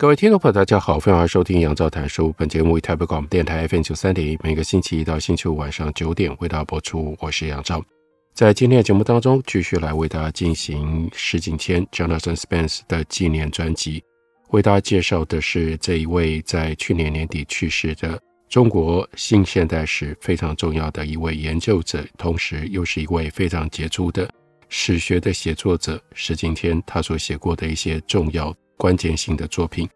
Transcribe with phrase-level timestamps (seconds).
[0.00, 2.32] 各位听众朋友，大家好，欢迎收听杨照谈书。
[2.38, 7.16] 本节目为台北广播电台 FM 九三点一，每个星期一到星期五晚上九点为大家播出。
[7.18, 7.84] 我是杨照，
[8.32, 14.00] 在今天的节目当中，继续来为大家进行石景谦 Jonathan Spence 的纪念专辑。
[14.50, 18.16] 为大家介绍的是这一位在去年年底去世的
[18.48, 24.30] 中国新现代史非常重要的一位研究者，同时又是一位非常杰出的
[24.68, 28.54] 史学的写作者石景谦，他所写过的一些重要。
[28.78, 29.86] 关键性的作品，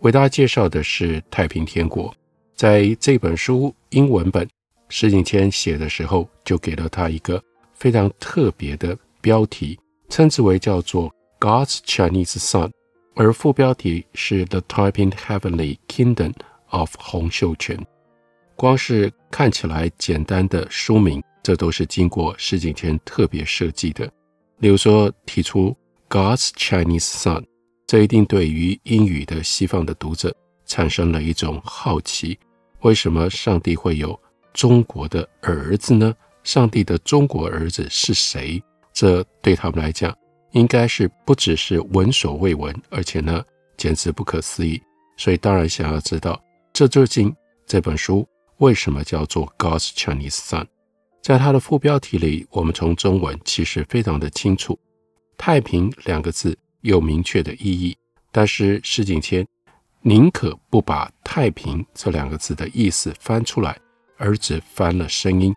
[0.00, 2.08] 为大家介绍的是《太平天国》。
[2.54, 4.48] 在这本书英文本，
[4.88, 7.42] 石景谦写的时候，就给了他一个
[7.74, 12.70] 非常特别的标题，称之为叫做 “God's Chinese Son”，
[13.14, 16.34] 而副标题是 “The Taiping Heavenly Kingdom
[16.68, 17.84] of 洪秀全”。
[18.54, 24.10] 光是看起来简单的书名，这都是经过石景谦特别设计的。
[24.58, 25.76] 例如说，提出
[26.08, 27.44] “God's Chinese Son”。
[27.86, 30.34] 这一定对于英语的西方的读者
[30.64, 32.36] 产生了一种好奇：
[32.80, 34.18] 为什么上帝会有
[34.52, 36.12] 中国的儿子呢？
[36.42, 38.60] 上帝的中国儿子是谁？
[38.92, 40.16] 这对他们来讲，
[40.50, 43.44] 应该是不只是闻所未闻，而且呢，
[43.76, 44.82] 简直不可思议。
[45.16, 46.42] 所以当然想要知道，
[46.72, 47.34] 这究竟
[47.66, 48.26] 这本书
[48.58, 50.66] 为什么叫做 God's Chinese Son？
[51.22, 54.76] 在它的副标题里，我们从中文其实非常的清楚
[55.38, 56.56] ，“太平”两个字。
[56.86, 57.96] 有明确的意义，
[58.30, 59.44] 但是施景谦
[60.02, 63.76] 宁可不把“太平”这两个字的意思翻出来，
[64.16, 65.52] 而只翻了声音，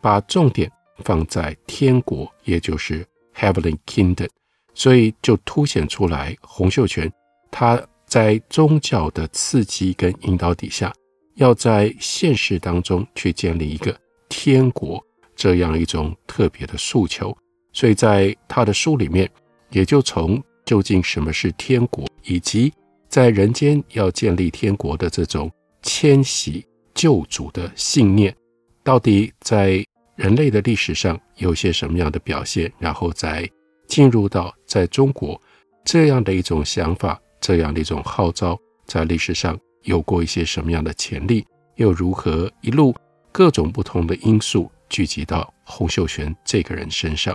[0.00, 0.70] 把重点
[1.04, 4.28] 放在“天国”，也就是 “Heavenly Kingdom”，
[4.72, 7.12] 所以就凸显出来洪秀全
[7.50, 10.94] 他在宗教的刺激跟引导底下，
[11.34, 17.36] 要在现实当中去建立一个天国这样一种特别的诉求，
[17.72, 19.28] 所以在他的书里面
[19.70, 20.40] 也就从。
[20.68, 22.70] 究竟什么是天国，以及
[23.08, 26.62] 在人间要建立天国的这种迁徙
[26.92, 28.36] 救主的信念，
[28.84, 29.82] 到底在
[30.14, 32.70] 人类的历史上有些什么样的表现？
[32.78, 33.48] 然后再
[33.86, 35.40] 进入到在中国
[35.86, 38.54] 这样的一种想法，这样的一种号召，
[38.84, 41.46] 在历史上有过一些什么样的潜力？
[41.76, 42.94] 又如何一路
[43.32, 47.34] 各种不同的因素聚集到洪秀全这个人身上？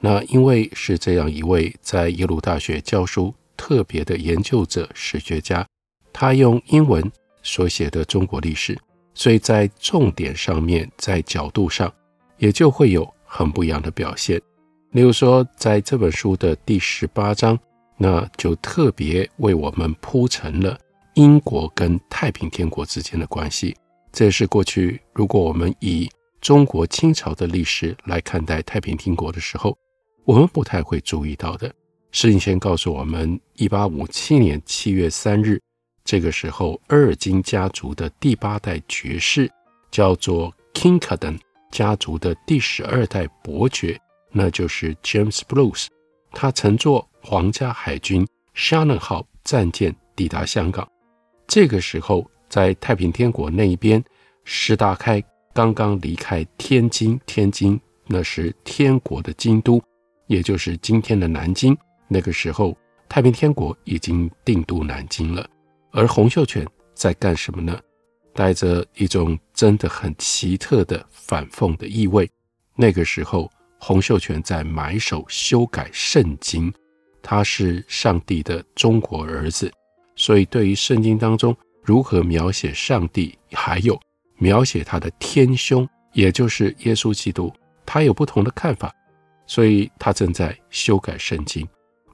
[0.00, 5.66] 那因为是这样一位在耶鲁大学教书特别的研究者、史学家，
[6.12, 7.10] 他用英文
[7.42, 8.78] 所写的中国历史，
[9.14, 11.92] 所以在重点上面，在角度上，
[12.38, 14.40] 也就会有很不一样的表现。
[14.90, 17.58] 例如说，在这本书的第十八章，
[17.96, 20.78] 那就特别为我们铺陈了
[21.14, 23.74] 英国跟太平天国之间的关系。
[24.12, 26.08] 这也是过去如果我们以
[26.40, 29.76] 中国清朝的历史来看待太平天国的时候，
[30.24, 31.70] 我们不太会注意到的，
[32.10, 35.60] 石景谦告诉我们，一八五七年七月三日，
[36.02, 39.50] 这个时候，鄂尔金家族的第八代爵士
[39.90, 41.38] 叫做 Kinkaden
[41.70, 44.00] 家族的第十二代伯爵，
[44.32, 45.88] 那就是 James Bruce，
[46.32, 48.26] 他乘坐皇家海军
[48.56, 50.88] Shannon 号战舰抵达香港。
[51.46, 54.02] 这个时候，在太平天国那一边，
[54.44, 59.82] 石达开刚刚离开天津，天津那是天国的京都。
[60.26, 61.76] 也就是今天的南京，
[62.08, 62.76] 那个时候
[63.08, 65.48] 太平天国已经定都南京了，
[65.90, 67.78] 而洪秀全在干什么呢？
[68.32, 72.28] 带着一种真的很奇特的反讽的意味。
[72.74, 76.72] 那个时候，洪秀全在埋首修改圣经，
[77.22, 79.70] 他是上帝的中国儿子，
[80.16, 84.00] 所以对于圣经当中如何描写上帝，还有
[84.38, 87.52] 描写他的天兄，也就是耶稣基督，
[87.86, 88.92] 他有不同的看法。
[89.46, 91.66] 所以他正在修改圣经。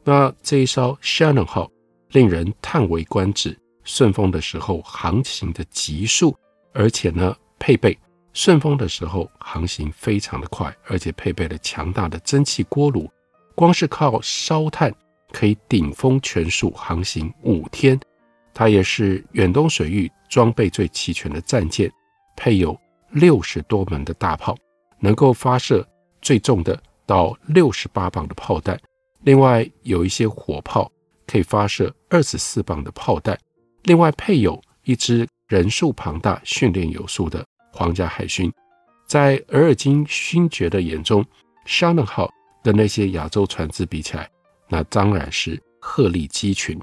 [0.05, 1.71] 那这一艘 Shannon 号
[2.11, 3.59] 令人叹为观止。
[3.83, 6.37] 顺风的时候航行的急速，
[6.73, 7.99] 而且呢配备
[8.33, 13.11] 顺风的时候航行非常的快，而且配备了强大的蒸汽锅炉。
[13.57, 14.95] 光是靠烧炭
[15.33, 17.99] 可以顶风全速航行五天。
[18.53, 21.91] 它也是远东水域装备最齐全的战舰，
[22.37, 22.79] 配有
[23.11, 24.55] 六十多门的大炮，
[25.01, 25.85] 能够发射
[26.21, 26.81] 最重的。
[27.11, 28.81] 到六十八磅的炮弹，
[29.25, 30.89] 另外有一些火炮
[31.27, 33.37] 可以发射二十四磅的炮弹，
[33.83, 38.49] 另外配有一支人数庞大、训练有素的皇家海军。
[39.09, 41.25] 在额尔金勋爵的眼中，
[41.65, 42.31] 沙能号
[42.63, 44.31] 跟那些亚洲船只比起来，
[44.69, 46.81] 那当然是鹤立鸡群。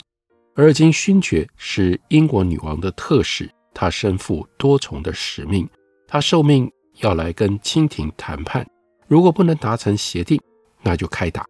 [0.55, 5.65] 额尔金勋爵是英国女王的特使，他身负多重的使命，
[6.05, 8.67] 他受命要来跟清廷谈判，
[9.07, 10.39] 如果不能达成协定，
[10.81, 11.45] 那就开打。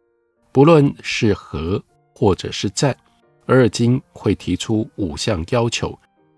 [0.52, 1.84] 不论是和
[2.14, 2.96] 或者是战，
[3.48, 5.98] 额尔金会提出五项要求：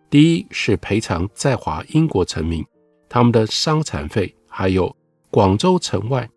[0.09, 2.65] 第一是赔偿在华英国臣民。
[3.07, 4.95] 他们的伤残费，还有
[5.31, 6.29] 广州城外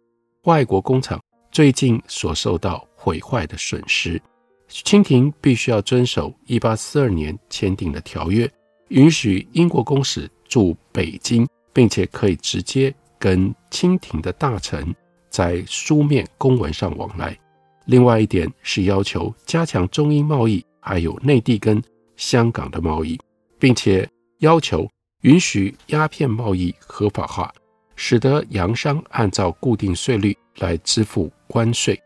[0.45, 1.21] 外国工厂
[1.51, 4.21] 最近所受到毁坏的损失，
[4.69, 8.51] 清廷必须要遵守1842年签订的条约，
[8.89, 14.93] 允许英国公使驻北京，并且可以直接跟清廷的大臣
[15.31, 17.39] 在书面公文上往来。
[17.87, 21.81] 另外一点是要求加强中英贸易，还有内地跟
[22.17, 23.17] 香港的贸易，
[23.61, 24.09] 并且
[24.41, 24.91] 要求。
[25.23, 27.49] 允许鸦片贸易合法化，
[27.95, 31.97] 使得洋商按照固定税率来支付关税。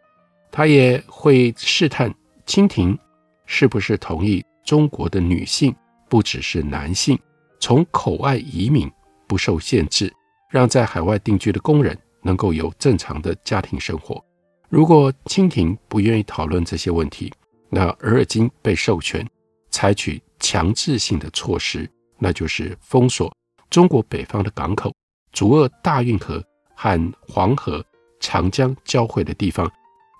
[0.53, 2.15] 他也会试探
[2.45, 2.99] 清廷
[3.47, 5.75] 是不是同意中国的女性，
[6.11, 7.19] 不只是男性，
[7.59, 8.87] 从口岸移民
[9.27, 10.13] 不受限制，
[10.51, 14.23] 让在海外定居的工人能够有正常的家庭生活。
[14.69, 17.33] 如果清廷不愿意讨论这些问题，
[17.69, 19.27] 那额尔金被授权
[19.71, 21.89] 采取强制性的措施。
[22.19, 23.31] 那就是封锁
[23.69, 24.91] 中国北方的港口，
[25.33, 26.43] 阻遏大运河
[26.75, 27.85] 和黄河、
[28.21, 29.71] 长江交汇的地方，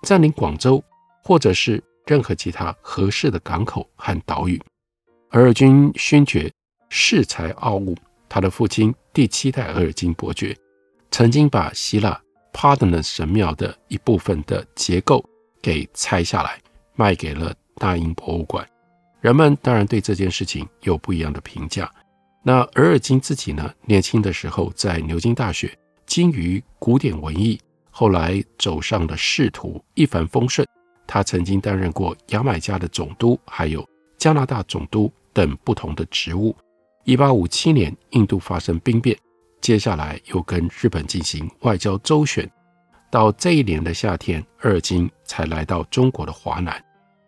[0.03, 0.83] 占领广州
[1.23, 4.61] 或者是任何其他合适的港口和岛屿。
[5.31, 6.53] 额尔金勋爵
[6.91, 7.95] 恃才傲物，
[8.29, 10.55] 他的父亲第七代额尔金伯爵
[11.11, 12.19] 曾经把希腊
[12.53, 15.23] 帕德嫩神庙的一部分的结构
[15.61, 16.59] 给拆下来，
[16.95, 18.67] 卖给了大英博物馆。
[19.21, 21.91] 人们当然对这件事情有不一样的评价。
[22.43, 23.73] 那额尔金自己呢？
[23.85, 27.59] 年轻的时候在牛津大学精于古典文艺，
[27.89, 30.65] 后来走上了仕途，一帆风顺。
[31.05, 33.87] 他曾经担任过牙买加的总督，还有
[34.17, 36.55] 加拿大总督等不同的职务。
[37.07, 39.17] 一八五七年，印度发生兵变，
[39.61, 42.45] 接下来又跟日本进行外交周旋。
[43.09, 46.83] 到这一年的夏天，额尔金才来到中国的华南。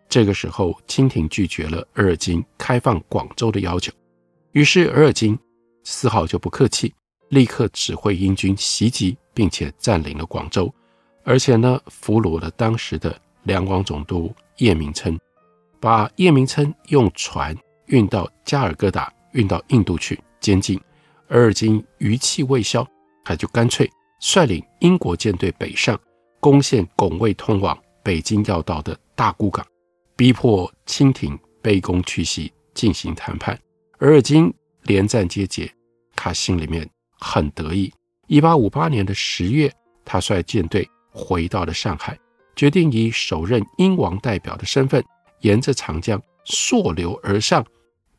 [0.06, 3.90] 这个时候，清廷拒绝了额尔金开放广州的要求，
[4.52, 5.38] 于是额尔金
[5.82, 6.92] 丝毫就不客气，
[7.30, 10.70] 立刻指挥英军袭击，并且占领了广州，
[11.24, 15.18] 而且呢，俘虏了当时的两广总督叶明琛，
[15.80, 17.56] 把叶明琛用船
[17.86, 20.80] 运到加尔各答，运到印度去监禁。
[21.28, 22.86] 额尔金余气未消，
[23.24, 23.88] 他就干脆
[24.18, 25.98] 率领英国舰队北上，
[26.40, 29.64] 攻陷拱卫通往北京要道的大沽港。
[30.16, 33.58] 逼迫清廷卑躬屈膝进行谈判，
[33.98, 35.72] 而尔金连战皆捷，
[36.14, 36.88] 他心里面
[37.18, 37.92] 很得意。
[38.26, 39.72] 一八五八年的十月，
[40.04, 42.18] 他率舰队回到了上海，
[42.54, 45.02] 决定以首任英王代表的身份，
[45.40, 47.64] 沿着长江溯流而上，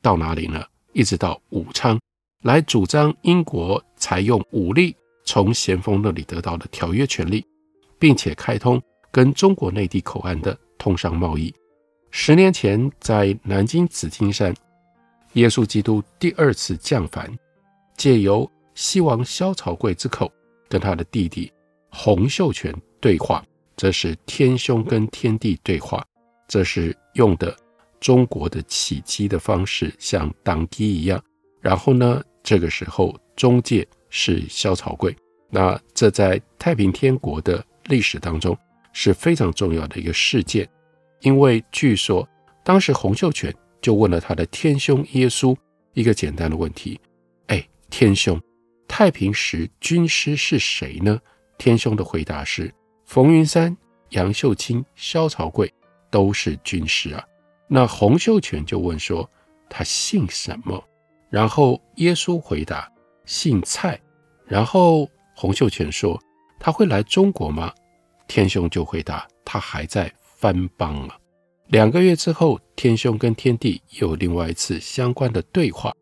[0.02, 0.64] 到哪里呢？
[0.94, 2.00] 一直到武昌，
[2.44, 7.46] 来主张英国采用武力从咸丰那里得到的条约权利，
[8.00, 11.54] 并且开通跟中国内地口岸的通商贸易。
[12.10, 14.54] 十年前，在南京紫金山，
[15.34, 17.32] 耶稣基督第二次降凡，
[17.96, 20.32] 借由西王萧朝贵之口
[20.68, 21.52] 跟他的弟弟
[21.90, 23.42] 洪秀全对话，
[23.78, 26.06] 这是天兄跟天帝对话，
[26.48, 27.56] 这是用的
[28.02, 31.24] 中国的起机的方式，像当机一样。
[31.62, 35.16] 然后呢，这个时候中介是萧朝贵，
[35.50, 38.58] 那这在太平天国的历史当中
[38.92, 40.68] 是非常重要的一个事件。
[41.22, 42.28] 因为据说，
[42.66, 45.56] 当时洪秀全就问了他的天兄耶稣
[45.94, 47.00] 一个简单的问题
[47.48, 48.42] ：“哎，天兄，
[48.88, 51.20] 太平时军师是谁呢？”
[51.60, 52.74] 天兄的回答是
[53.06, 53.78] ：“冯云山、
[54.10, 55.72] 杨秀清、萧朝贵
[56.10, 57.24] 都是军师啊。”
[57.74, 59.30] 那洪秀全就问说
[59.70, 60.84] ：“他姓什么？”
[61.32, 62.92] 然后耶稣回答
[63.26, 63.98] ：“姓蔡。”
[64.46, 66.22] 然后洪秀全说
[66.60, 67.74] ：“他会来中国吗？”
[68.28, 71.20] 天兄就回答：“他还在。”番邦啊。
[71.68, 75.94] 两个月之后，天兄跟天帝有另外一次相关的对话。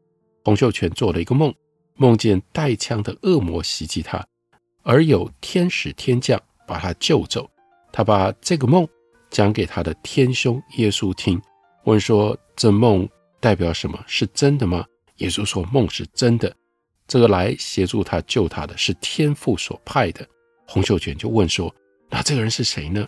[0.46, 1.54] 洪秀全做了一个梦，
[1.96, 4.26] 梦见带枪的恶魔袭击他，
[4.82, 7.50] 而有天使天将把他救走。
[7.92, 8.88] 他把这个梦
[9.30, 11.42] 讲给他的天兄耶稣听，
[11.84, 13.08] 问说：“这梦
[13.40, 14.04] 代表什么？
[14.08, 14.86] 是真的吗？”
[15.18, 16.54] 耶稣说：“梦是真的。
[17.08, 20.28] 这个来协助他救他的是天父所派的。”
[20.68, 21.74] 洪秀全就问说
[22.10, 23.08] ：“那这个人是谁呢？”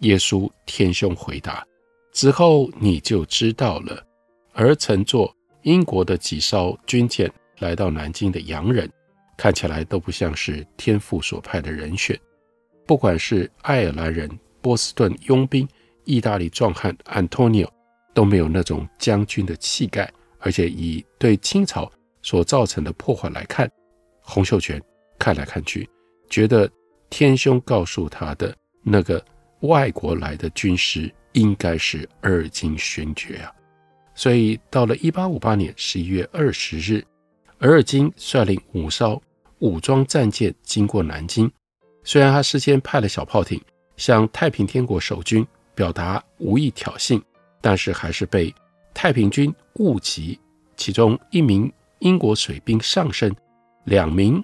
[0.00, 1.66] 耶稣天兄回答
[2.12, 4.02] ：“之后你就知道了。”
[4.52, 8.90] 而乘坐英国的几艘军舰来到南京的洋人，
[9.36, 12.18] 看起来都不像是天父所派的人选。
[12.86, 14.30] 不管是爱尔兰人、
[14.62, 15.68] 波士顿佣兵、
[16.04, 17.72] 意大利壮汉安东尼奥，
[18.16, 20.10] 都没有那种将军的气概。
[20.38, 21.90] 而且以对清朝
[22.22, 23.68] 所造成的破坏来看，
[24.20, 24.80] 洪秀全
[25.18, 25.88] 看来看去，
[26.30, 26.70] 觉得
[27.10, 29.24] 天兄告诉他的那个
[29.60, 33.52] 外国来的军师应该是尔金勋爵啊。
[34.14, 37.04] 所以到了一八五八年十一月二十日，
[37.58, 39.20] 额尔金率领五艘
[39.58, 41.50] 武装战舰经过南京。
[42.04, 43.60] 虽然他事先派了小炮艇
[43.96, 45.44] 向太平天国守军
[45.74, 47.20] 表达无意挑衅，
[47.66, 48.54] 但是还是被
[48.94, 50.38] 太平军误击，
[50.76, 51.68] 其中一名
[51.98, 53.34] 英国水兵丧生，
[53.86, 54.40] 两名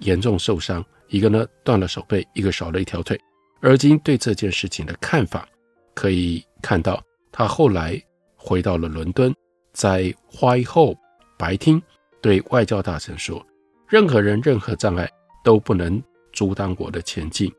[0.00, 3.18] 严重受伤，一个呢断了手背，一个少了一条腿。
[3.62, 5.48] 而今对这件事情的看法，
[5.94, 7.02] 可以看到
[7.32, 7.98] 他后来
[8.36, 9.34] 回到了伦敦，
[9.72, 10.94] 在会后
[11.38, 11.82] 白厅
[12.20, 13.42] 对外交大臣说
[13.88, 15.10] ：“任何人、任何障碍
[15.42, 15.98] 都不能。”
[16.34, 17.50] 阻挡我的前进。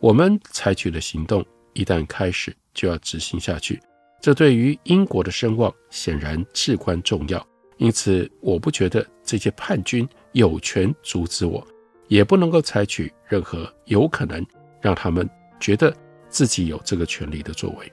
[0.00, 1.42] 我们采取的行动
[1.72, 3.80] 一旦开始，就要执行下去。
[4.20, 7.46] 这对于英国的声望显然至关重要。
[7.78, 11.64] 因此，我不觉得这些叛军有权阻止我，
[12.08, 14.44] 也不能够采取任何有可能
[14.80, 15.28] 让他们
[15.60, 15.94] 觉得
[16.30, 17.92] 自己有这个权利的作为。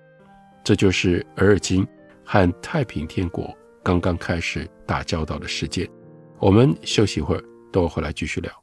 [0.63, 1.85] 这就是额尔金
[2.23, 3.53] 和太平天国
[3.83, 5.85] 刚刚开始打交道的事件。
[6.39, 8.62] 我们休息一会儿，等我回来继续聊。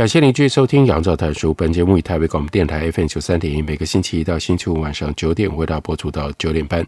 [0.00, 1.50] 感谢您继续收听《杨照谈书》。
[1.54, 6.82] 本节目以台北广播电台 FM 九三点一，每个星期一到星期五晚上九点为大家播出到九点半。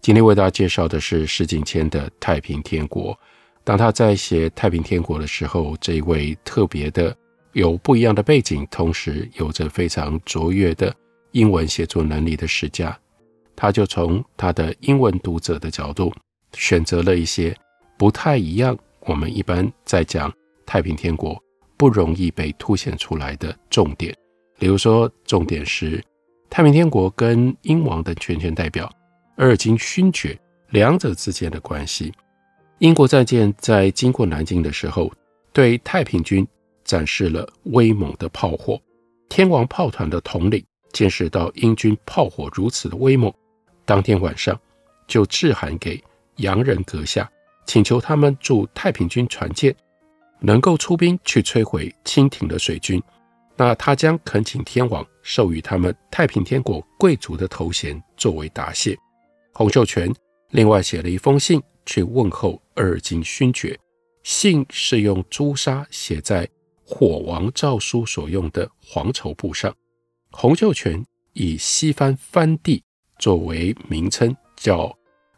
[0.00, 3.14] 今天为大家介绍的是石景谦的《太平天国》。
[3.62, 7.16] 当他在写《太平天国》的时候，这一位特别的、
[7.52, 10.92] 有不一样的背景，同时有着非常卓越的
[11.30, 12.98] 英文写作能力的史家，
[13.54, 16.12] 他就从他的英文读者的角度，
[16.54, 17.56] 选择了一些
[17.96, 18.76] 不太一样。
[19.02, 20.28] 我们一般在讲
[20.66, 21.32] 《太平天国》。
[21.76, 24.14] 不容易被凸显出来的重点，
[24.58, 26.02] 比如说，重点是
[26.48, 28.90] 太平天国跟英王的全权代表
[29.36, 30.38] 尔金勋爵
[30.70, 32.12] 两者之间的关系。
[32.78, 35.12] 英国战舰在经过南京的时候，
[35.52, 36.46] 对太平军
[36.84, 38.80] 展示了威猛的炮火。
[39.28, 43.32] 天王炮团的统领见识到英军炮火如此的威猛，
[43.84, 44.58] 当天晚上
[45.06, 46.02] 就致函给
[46.36, 47.30] 洋人阁下，
[47.66, 49.74] 请求他们驻太平军船舰。
[50.40, 53.02] 能够出兵去摧毁清廷的水军，
[53.56, 58.96] 那他将恳请天王授予他们太平天国贵族的头衔作为答谢。
[59.52, 60.12] 洪秀全
[60.50, 63.78] 另外写了一封信去问候额尔金勋爵，
[64.22, 66.48] 信是用朱砂写在
[66.84, 69.74] 火王诏书所用的黄绸布上。
[70.30, 71.02] 洪秀全
[71.32, 72.82] 以西番番地
[73.18, 74.82] 作为名称，叫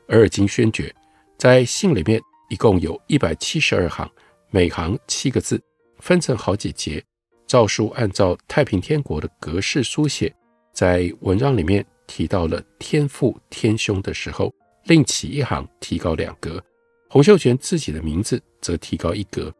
[0.08, 0.92] 额尔金勋爵。
[1.38, 4.10] 在信里面一共有一百七十二行。
[4.50, 5.62] 每行七个字，
[5.98, 7.04] 分成好几节，
[7.46, 10.34] 诏书按照太平天国的格式书写，
[10.72, 14.50] 在文章里面提到了天父天兄的时候，
[14.84, 16.62] 另起一行提高两格。
[17.10, 19.52] 洪秀全自己的名字则提高一格。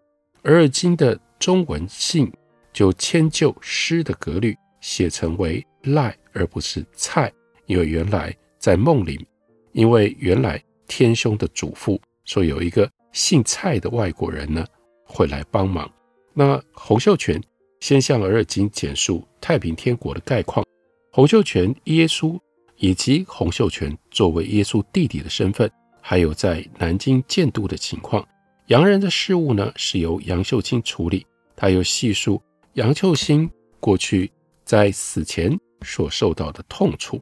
[0.42, 2.32] 而今的中文姓
[2.72, 7.30] 就迁就诗的格律，写成为赖而不是蔡，
[7.66, 9.26] 因为原来在梦里，
[9.72, 14.64] 因为原来天兄的祖父说有一个姓蔡的外国人呢
[15.08, 15.90] 会来帮忙。
[16.34, 17.42] 那洪秀全
[17.80, 20.64] 先向尔尔金简述太平天国的概况，
[21.10, 22.38] 洪秀全耶稣
[22.76, 25.68] 以及洪秀全作为耶稣弟弟的身份，
[26.00, 28.24] 还有在南京建都的情况。
[28.66, 31.26] 洋人的事务呢，是由杨秀清处理。
[31.56, 32.40] 他又细述
[32.74, 33.50] 杨秀清
[33.80, 34.30] 过去
[34.64, 37.20] 在死前所受到的痛楚。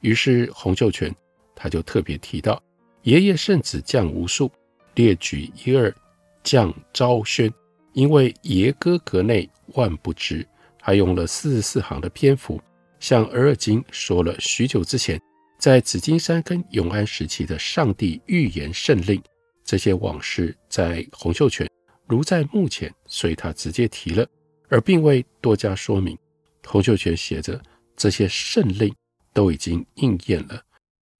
[0.00, 1.14] 于是洪秀全
[1.54, 2.62] 他就特别提到
[3.02, 4.50] 爷爷圣子降无数，
[4.94, 5.94] 列举一二
[6.42, 7.52] 降昭宣，
[7.92, 10.46] 因为爷哥阁内万不知。
[10.78, 12.60] 他用了四十四行的篇幅，
[12.98, 15.20] 向额尔金说了许久之前
[15.58, 19.22] 在紫金山跟永安时期的上帝预言圣令。
[19.64, 21.68] 这些往事在洪秀全
[22.08, 24.26] 如在目前，所以他直接提了，
[24.68, 26.18] 而并未多加说明。
[26.66, 27.62] 洪秀全写着：
[27.96, 28.92] 这些圣令
[29.32, 30.60] 都已经应验了，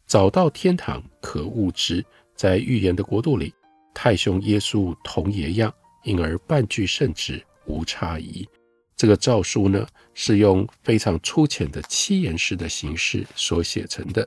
[0.06, 3.54] 早到天堂可悟之，在预言的国度里，
[3.94, 5.72] 太兄耶稣同爷样，
[6.04, 8.49] 因而半句圣旨无差异。
[8.96, 14.26] 这个诏书呢，是用非常粗浅的七言诗的形式所写成的，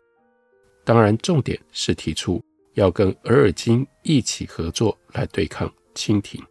[0.84, 2.44] 当然重点是提出。
[2.74, 6.44] 要跟额尔金一起合作来对抗清廷，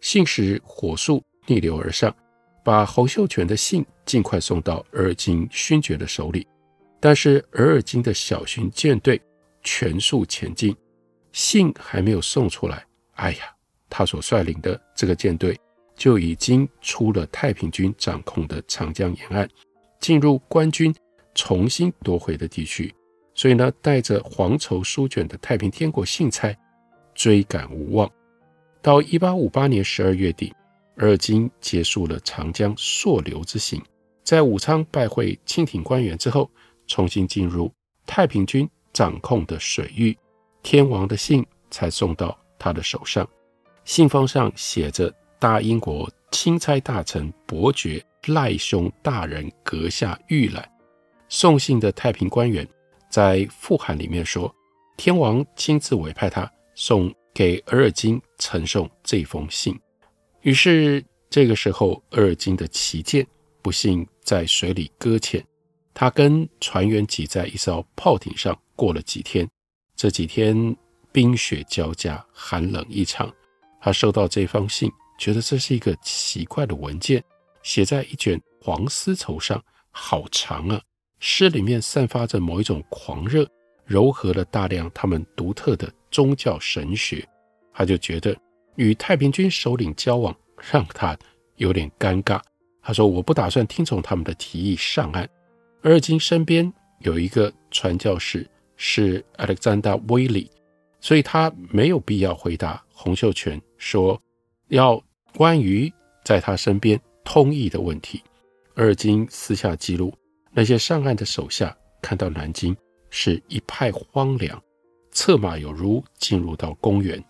[0.00, 2.14] 信使火速逆流而上，
[2.64, 6.46] 把洪秀全的信尽快送到额尔金勋爵的手里。
[7.00, 9.20] 但是额尔金的小型舰队
[9.64, 10.72] 全速前进，
[11.34, 13.38] 信还没有送出来，哎呀，
[13.90, 15.58] 他所率领的这个舰队
[15.96, 19.48] 就已经出了太平军掌控的长江沿岸，
[19.98, 20.94] 进入官军
[21.34, 22.94] 重新夺回的地区。
[23.34, 26.56] 所以呢，带着黄绸书卷的太平天国信差
[27.16, 28.08] 追赶无望。
[28.80, 30.54] 到一八五八年十二月底，
[30.98, 33.82] 尔尔金结束了长江溯流之行，
[34.22, 36.48] 在武昌拜会清廷官员之后，
[36.86, 37.72] 重新进入
[38.06, 40.16] 太平军掌控的水域，
[40.64, 43.28] 天王的信才送到他的手上。
[43.84, 50.68] 信封上写着“大英国钦差大臣伯爵赖兄大人阁下御览”。
[51.28, 52.66] 送信的太平官员。
[53.10, 54.52] 在复函里面说，
[54.96, 59.78] 天王亲自委派他送给额尔金呈送这封信。
[60.40, 63.24] 于是这个时候，额尔金的旗舰
[63.62, 65.44] 不幸在水里搁浅，
[65.92, 69.48] 他跟船员挤在一艘炮艇上过了几天。
[69.96, 70.76] 这几天
[71.12, 73.32] 冰雪交加，寒冷异常。
[73.80, 77.22] 他收到这封信，觉得这是一个奇怪的文件，
[77.62, 80.80] 写在一卷黄丝绸上，好长啊。
[81.20, 83.48] 诗里面散发着某一种狂热，
[83.88, 87.26] 糅合了大量他们独特的宗教神学。
[87.72, 88.36] 他就觉得
[88.76, 90.36] 与太平军首领交往
[90.70, 91.16] 让他
[91.56, 92.40] 有点尴尬。
[92.82, 95.22] 他说：“我不打算听从他们的提议上岸。”
[95.82, 100.48] 尔尔金身边有一个传教士是 Alexander Wiley，
[101.00, 104.20] 所以他没有必要回答洪秀全说
[104.68, 105.02] 要
[105.36, 105.92] 关于
[106.24, 108.22] 在他身边通译的问题。
[108.74, 110.12] 尔尔金私下记录。
[110.56, 112.76] 那些上岸的手下看到南京
[113.10, 114.62] 是一派荒凉，
[115.10, 117.22] 策马有如进入到公园。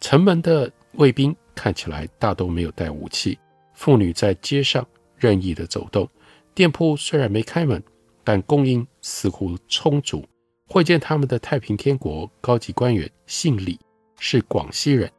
[0.00, 3.38] 城门的卫兵看起来大都没有带武器，
[3.74, 4.86] 妇女在街上
[5.16, 6.08] 任意的走动。
[6.54, 7.82] 店铺虽然没开门，
[8.24, 10.24] 但供应似乎充足。
[10.68, 13.78] 会见他们的太平天国高级官员姓李，
[14.18, 15.10] 是广西人。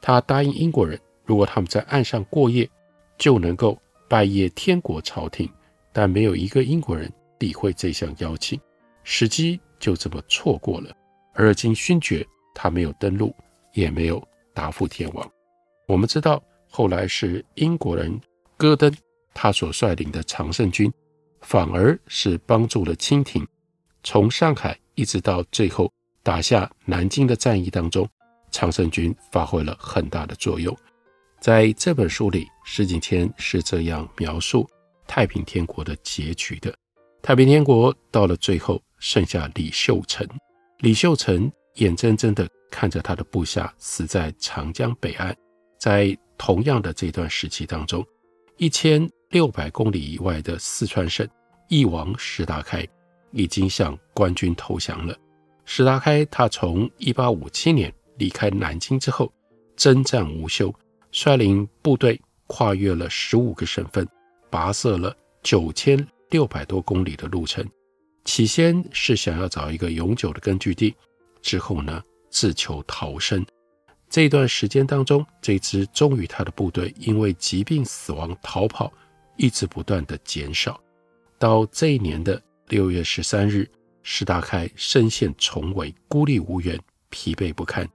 [0.00, 2.68] 他答应英国人，如果他们在岸上过夜，
[3.18, 5.48] 就能够拜谒天国朝廷。
[5.92, 8.60] 但没有一个英国人理会这项邀请，
[9.04, 10.90] 时机就这么错过了。
[11.34, 13.32] 尔尔金勋爵他没有登陆，
[13.74, 15.30] 也没有答复天王。
[15.86, 18.20] 我们知道，后来是英国人
[18.56, 18.92] 戈登
[19.32, 20.92] 他所率领的常胜军，
[21.42, 23.46] 反而是帮助了清廷，
[24.04, 25.90] 从上海一直到最后
[26.22, 28.06] 打下南京的战役当中，
[28.50, 30.76] 常胜军发挥了很大的作用。
[31.40, 34.68] 在这本书里，石景谦是这样描述。
[35.06, 36.74] 太平天国的结局的
[37.20, 40.26] 太平天国到了最后，剩下李秀成。
[40.78, 45.34] 李秀成眼睁睁地看着他的部下死在长江北岸。
[45.78, 48.04] 在同样的这段时期当中，
[48.56, 51.28] 一千六百公里以外的四川省
[51.68, 52.86] 翼王石达开
[53.34, 55.14] 已经向官军投降了。
[55.66, 59.32] 石达开他从一八五七年离开南京之后，
[59.76, 60.72] 征战无休，
[61.10, 64.06] 率领部队跨越了十五个省份，
[64.50, 67.66] 跋涉了九千六百多公里的路程。
[68.24, 70.94] 起先是想要找一个永久的根据地，
[71.42, 73.44] 之后呢，自求逃生。
[74.08, 78.92] 这段时间当中，这支忠于他的部队因为疾病死亡逃跑，
[79.36, 80.80] 一直不断的减少。
[81.38, 83.68] 到这一年的六月十三日，
[84.02, 86.78] 石达开身陷重围，孤立无援，
[87.10, 87.86] 疲惫不堪，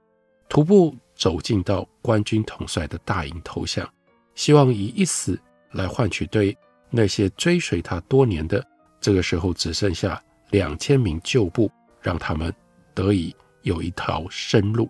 [0.48, 3.88] 徒步走进到官军统帅的大营投降，
[4.34, 5.38] 希望以一死
[5.72, 6.56] 来换取对
[6.88, 8.64] 那些追随他多年的。
[9.00, 12.54] 这个时候只剩下两千名旧部，让他们
[12.94, 14.88] 得以有一条生路。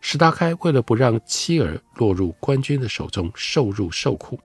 [0.00, 4.38] 石达开为了不让妻儿落入官军的手中受辱受苦，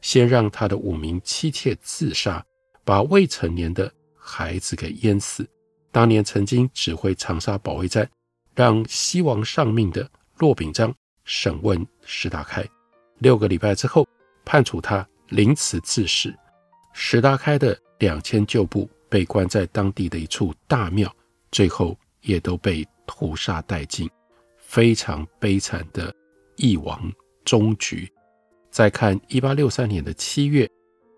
[0.00, 2.44] 先让他的五名妻妾自杀，
[2.84, 3.92] 把未成年的
[4.24, 5.46] 孩子给淹死。
[5.92, 8.08] 当年曾经指挥长沙保卫战，
[8.54, 10.92] 让西王丧命的骆秉章
[11.24, 12.66] 审问石达开，
[13.18, 14.08] 六个礼拜之后
[14.44, 16.34] 判处他凌迟致死。
[16.92, 17.78] 石达开的。
[18.00, 21.10] 两千旧部被关在当地的一处大庙，
[21.52, 24.10] 最后也都被屠杀殆尽，
[24.58, 26.12] 非常悲惨的
[26.56, 27.10] 一亡
[27.44, 28.06] 终局。
[28.68, 30.68] 再看一八六三年的七月，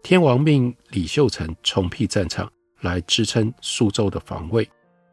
[0.02, 4.68] 天王命李秀成重辟战场来支撑苏州的防卫。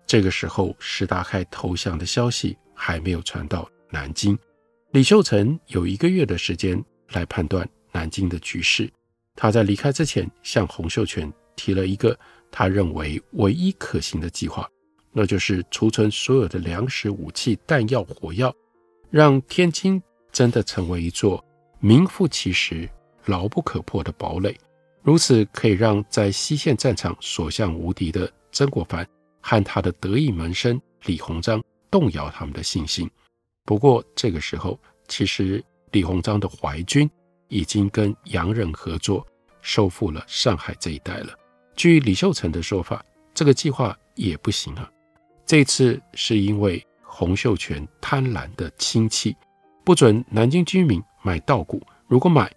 [0.05, 4.37] 这个时候，石达开投降的消息还没有传到南京。
[4.91, 8.91] 李秀成有一个月的时间来判断南京的局势。
[9.35, 11.31] 他在离开之前，向洪秀全。
[11.55, 12.17] 提了一个
[12.51, 14.67] 他认为唯一可行的计划，
[15.11, 18.51] 那就是储存所有的粮食、武器、弹药、火药，
[19.11, 21.45] 让天津真的成为一座
[21.79, 22.89] 名副其实、
[23.25, 24.57] 牢不可破的堡垒。
[25.03, 29.05] 如此可以让在西线战场所向无敌的曾国藩
[29.41, 31.61] 和他的得意门生李鸿章
[31.91, 33.09] 动摇他们的信心。
[33.65, 37.09] 不过这个时候，其实李鸿章的淮军
[37.49, 39.25] 已经跟洋人合作，
[39.61, 41.33] 收复了上海这一带了。
[41.75, 44.89] 据李秀成的说法，这个计划也不行啊。
[45.45, 49.35] 这次是因为洪秀全贪婪的亲戚，
[49.83, 52.49] 不准南京居民买稻谷，如果买，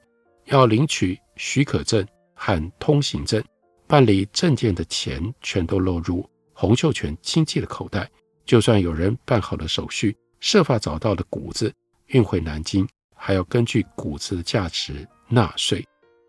[0.45, 2.07] 要领取许可证
[2.37, 3.43] 和通行证，
[3.89, 8.09] 办理证件的钱全都落入洪秀全亲戚的口袋。
[8.45, 11.75] 就算有人办好了手续，设法找到了谷子
[12.07, 15.85] 运回南京，还要根据谷子的价值纳税。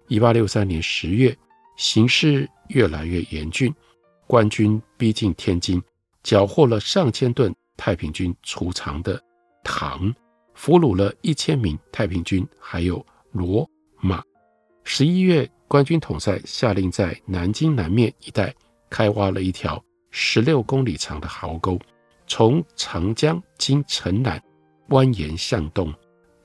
[0.07, 1.37] 一八六三年十月。
[1.77, 3.71] 形势越来越严峻，
[4.25, 5.79] 官军逼近天津，
[6.23, 9.21] 缴获了上千吨太平军储藏的
[9.63, 10.11] 糖，
[10.55, 13.63] 俘虏了一千名太平军，还有骡
[14.01, 14.23] 马。
[14.83, 18.53] 十一月，官军统帅下令在南京南面一带
[18.89, 21.77] 开挖了一条十六公里长的壕沟，
[22.25, 24.41] 从长江经城南
[24.89, 25.93] 蜿蜒向东。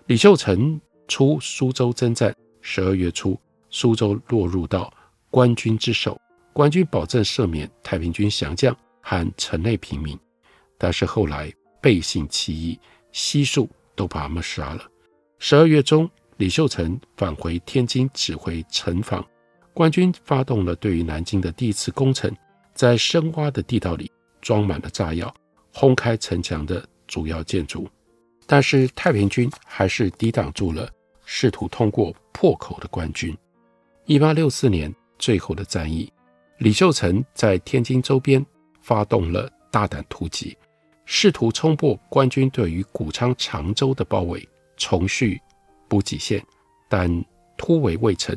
[0.07, 3.39] 李秀成出苏州征战，十二月初，
[3.71, 4.93] 苏州落入到。
[5.31, 6.21] 官军之手，
[6.53, 10.19] 官军保证赦免太平军降将和城内平民，
[10.77, 12.79] 但是后来背信弃义，
[13.13, 14.83] 悉数都把他们杀了。
[15.39, 16.11] 十二月中，
[16.43, 19.25] 李秀成返回天津指挥城防，
[19.73, 22.29] 官军发动了对于南京的第一次攻城，
[22.75, 25.33] 在深挖的地道里装满了炸药，
[25.73, 27.89] 轰开城墙的主要建筑，
[28.45, 30.91] 但是太平军还是抵挡住了
[31.25, 33.33] 试图通过破口的官军。
[34.07, 34.93] 一八六四年。
[35.21, 36.13] 最后的战役，
[36.59, 38.45] 李秀成在天津周边
[38.81, 40.59] 发动了大胆突击，
[41.05, 44.45] 试图冲破官军对于谷仓常州的包围，
[44.77, 45.41] 重续
[45.93, 46.43] 补给线，
[46.89, 47.23] 但
[47.59, 48.35] 突围未成。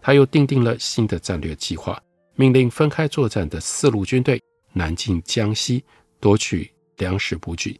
[0.00, 2.02] 他又订定了新的战略计划，
[2.34, 5.84] 命令分开作战的四路军队南进江西，
[6.18, 7.78] 夺取粮食补给。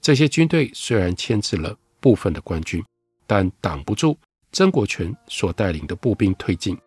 [0.00, 2.80] 这些军队虽然牵制了部分的官军，
[3.26, 4.16] 但挡不住
[4.52, 6.78] 曾国荃所带领的步兵推进。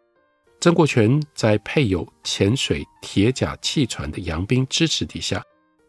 [0.61, 5.43] 曾国荃在配有潜水铁甲汽船的洋兵支持底下，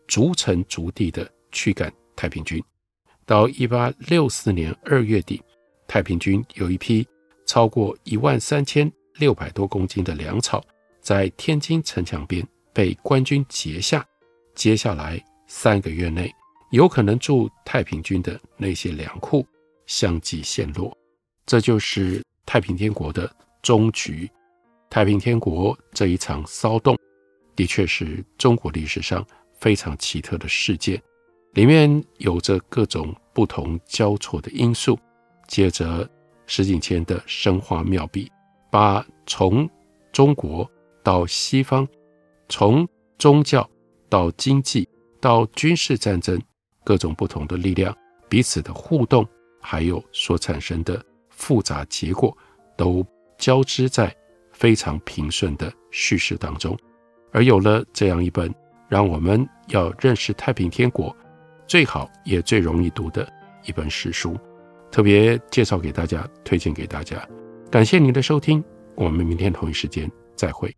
[0.08, 2.60] 逐城逐地地驱赶太平军。
[3.24, 5.40] 到一八六四年二月底，
[5.86, 7.06] 太平军有一批
[7.46, 10.64] 超过一万三千六百多公斤的粮草，
[11.00, 14.04] 在天津城墙边被官军截下。
[14.54, 16.32] 接下来三个月内，
[16.70, 19.46] 有可能驻太平军的那些粮库
[19.86, 20.96] 相继陷落。
[21.46, 23.30] 这就是太平天国的
[23.62, 24.30] 终局。
[24.88, 26.96] 太平天国这一场骚动，
[27.56, 29.26] 的确是中国历史上
[29.58, 31.02] 非常奇特的事件，
[31.52, 34.98] 里面有着各种不同交错的因素。
[35.46, 36.08] 接着，
[36.46, 38.30] 石景谦的生花妙笔，
[38.70, 39.68] 把从
[40.12, 40.70] 中国
[41.02, 41.86] 到西方，
[42.48, 42.86] 从
[43.18, 43.68] 宗教
[44.08, 44.88] 到经济
[45.20, 46.40] 到军事战争，
[46.84, 47.96] 各种不同的力量
[48.28, 49.26] 彼此的互动，
[49.60, 52.36] 还有所产生的复杂结果，
[52.76, 53.06] 都
[53.38, 54.14] 交织在
[54.52, 56.76] 非常平顺的叙事当中。
[57.32, 58.54] 而有了这样一本
[58.88, 61.14] 让我们要认识太平天国
[61.66, 63.28] 最好也最容易读的
[63.64, 64.38] 一本史书，
[64.94, 67.20] 特别介绍给大家，推荐给大家。
[67.68, 68.62] 感谢您的收听，
[68.94, 70.72] 我们明天同一时间再会。